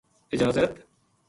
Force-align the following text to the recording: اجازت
اجازت 0.31 0.85